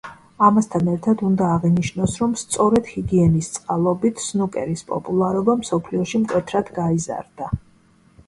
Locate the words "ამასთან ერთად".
0.45-1.19